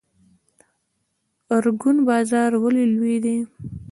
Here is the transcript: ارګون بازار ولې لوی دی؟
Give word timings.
ارګون 1.55 1.97
بازار 2.07 2.51
ولې 2.61 2.85
لوی 2.95 3.15
دی؟ 3.23 3.37